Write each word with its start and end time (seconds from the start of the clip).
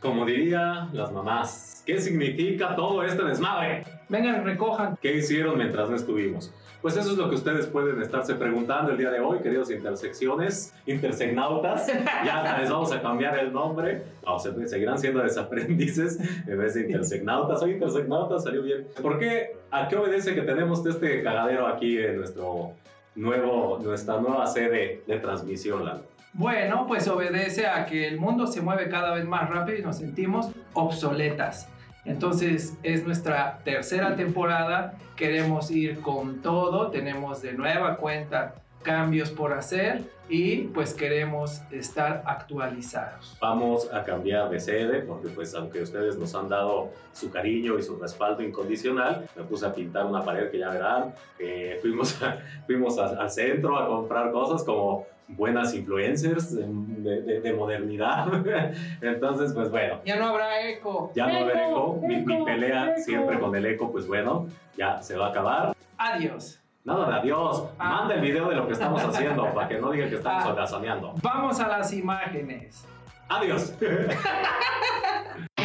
Como 0.00 0.24
diría 0.24 0.88
las 0.92 1.10
mamás, 1.12 1.82
¿qué 1.84 2.00
significa 2.00 2.76
todo 2.76 3.02
este 3.02 3.22
desmadre? 3.24 3.82
Vengan, 4.08 4.44
recojan. 4.44 4.96
¿Qué 5.02 5.16
hicieron 5.16 5.58
mientras 5.58 5.90
no 5.90 5.96
estuvimos? 5.96 6.52
Pues 6.80 6.96
eso 6.96 7.10
es 7.10 7.16
lo 7.18 7.28
que 7.28 7.34
ustedes 7.34 7.66
pueden 7.66 8.00
estarse 8.00 8.36
preguntando 8.36 8.92
el 8.92 8.98
día 8.98 9.10
de 9.10 9.18
hoy, 9.18 9.40
queridos 9.40 9.68
intersecciones, 9.72 10.72
intersegnautas. 10.86 11.88
Ya 12.24 12.58
les 12.60 12.70
vamos 12.70 12.92
a 12.92 13.02
cambiar 13.02 13.36
el 13.40 13.52
nombre. 13.52 14.04
No, 14.24 14.38
se- 14.38 14.68
seguirán 14.68 14.96
siendo 14.98 15.20
desaprendices 15.20 16.20
en 16.46 16.56
vez 16.58 16.74
de 16.74 16.82
intersegnautas. 16.82 17.58
Soy 17.58 17.72
intersegnautas, 17.72 18.44
salió 18.44 18.62
bien. 18.62 18.86
¿Por 19.02 19.18
qué? 19.18 19.56
¿A 19.72 19.88
qué 19.88 19.96
obedece 19.96 20.36
que 20.36 20.42
tenemos 20.42 20.86
este 20.86 21.20
cagadero 21.24 21.66
aquí 21.66 21.98
en 21.98 22.18
nuestro 22.18 22.70
nuevo, 23.16 23.80
nuestra 23.82 24.20
nueva 24.20 24.46
sede 24.46 25.02
de 25.08 25.18
transmisión, 25.18 25.84
Lalo? 25.84 26.02
Bueno, 26.32 26.86
pues 26.86 27.08
obedece 27.08 27.66
a 27.66 27.86
que 27.86 28.06
el 28.06 28.20
mundo 28.20 28.46
se 28.46 28.60
mueve 28.60 28.88
cada 28.88 29.14
vez 29.14 29.24
más 29.24 29.48
rápido 29.48 29.78
y 29.78 29.82
nos 29.82 29.98
sentimos 29.98 30.50
obsoletas. 30.74 31.68
Entonces 32.04 32.76
es 32.82 33.04
nuestra 33.04 33.58
tercera 33.64 34.14
temporada, 34.14 34.94
queremos 35.16 35.70
ir 35.70 36.00
con 36.00 36.40
todo, 36.40 36.90
tenemos 36.90 37.42
de 37.42 37.52
nueva 37.52 37.96
cuenta 37.96 38.54
cambios 38.82 39.30
por 39.30 39.52
hacer 39.52 40.02
y 40.28 40.62
pues 40.68 40.92
queremos 40.94 41.62
estar 41.70 42.22
actualizados. 42.26 43.36
Vamos 43.40 43.92
a 43.92 44.04
cambiar 44.04 44.50
de 44.50 44.60
sede 44.60 45.00
porque 45.00 45.28
pues 45.28 45.54
aunque 45.54 45.82
ustedes 45.82 46.16
nos 46.18 46.34
han 46.34 46.48
dado 46.48 46.90
su 47.12 47.30
cariño 47.30 47.78
y 47.78 47.82
su 47.82 47.96
respaldo 47.96 48.42
incondicional, 48.42 49.26
me 49.36 49.42
puse 49.44 49.66
a 49.66 49.72
pintar 49.74 50.04
una 50.06 50.22
pared 50.22 50.50
que 50.50 50.58
ya 50.58 50.70
verán, 50.70 51.14
que 51.38 51.78
fuimos, 51.80 52.22
a- 52.22 52.38
fuimos 52.66 52.98
a- 52.98 53.20
al 53.20 53.30
centro 53.30 53.78
a 53.78 53.86
comprar 53.86 54.30
cosas 54.30 54.62
como 54.64 55.06
buenas 55.28 55.74
influencers 55.74 56.54
de, 56.56 57.22
de- 57.22 57.40
de 57.40 57.52
modernidad. 57.52 58.26
Entonces 59.02 59.52
pues 59.54 59.70
bueno, 59.70 60.00
Ya 60.04 60.16
no 60.16 60.26
habrá 60.28 60.68
eco. 60.68 61.10
ya 61.14 61.26
no 61.26 61.32
a 61.38 61.40
haber 61.42 61.56
eco, 61.56 62.00
mi, 62.02 62.16
mi 62.24 62.34
Eco, 62.34 62.44
pelea 62.44 62.92
eco. 62.92 63.00
siempre 63.02 63.38
con 63.40 63.54
el 63.56 63.66
eco 63.66 63.90
pues 63.90 64.06
bueno, 64.06 64.46
ya 64.76 65.02
se 65.02 65.16
va 65.16 65.26
a 65.26 65.30
acabar. 65.30 65.74
Adiós. 65.96 66.60
Nada 66.88 67.06
de 67.06 67.14
adiós, 67.16 67.64
Ah. 67.78 67.90
manda 67.90 68.14
el 68.14 68.22
video 68.22 68.48
de 68.48 68.56
lo 68.56 68.66
que 68.66 68.72
estamos 68.72 69.04
haciendo 69.04 69.44
para 69.54 69.68
que 69.68 69.78
no 69.78 69.90
digan 69.90 70.08
que 70.08 70.14
estamos 70.16 70.46
Ah. 70.46 71.12
Vamos 71.20 71.60
a 71.60 71.68
las 71.68 71.92
imágenes. 71.92 72.86
Adiós. 73.28 73.74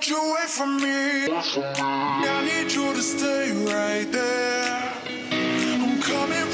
Won't 0.00 0.08
you 0.08 0.34
wait 0.34 0.48
for 0.48 0.66
me? 0.66 1.28
I 1.30 2.42
need 2.42 2.72
you 2.72 2.94
to 2.94 3.02
stay 3.02 3.52
right 3.52 4.10
there. 4.10 4.92
I'm 5.30 6.00
coming 6.00 6.49